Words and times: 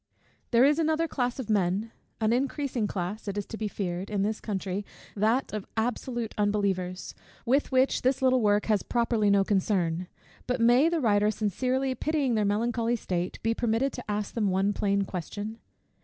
_There 0.49 0.65
is 0.65 0.79
another 0.79 1.07
class 1.07 1.37
of 1.37 1.47
men, 1.47 1.91
an 2.19 2.33
increasing 2.33 2.87
class, 2.87 3.27
it 3.27 3.37
is 3.37 3.45
to 3.45 3.55
be 3.55 3.67
feared, 3.67 4.09
in 4.09 4.23
this 4.23 4.39
country, 4.41 4.83
that 5.15 5.53
of 5.53 5.67
absolute 5.77 6.33
unbelievers, 6.39 7.13
with 7.45 7.71
which 7.71 8.01
this 8.01 8.19
little 8.19 8.41
work 8.41 8.65
has 8.65 8.81
properly 8.81 9.29
no 9.29 9.43
concern: 9.43 10.07
but 10.47 10.59
may 10.59 10.89
the 10.89 11.01
writer, 11.01 11.29
sincerely 11.29 11.93
pitying 11.93 12.33
their 12.33 12.45
melancholy 12.45 12.95
state, 12.95 13.37
be 13.43 13.53
permitted 13.53 13.93
to 13.93 14.09
ask 14.09 14.33
them 14.33 14.49
one 14.49 14.73
plain 14.73 15.03
question? 15.03 15.59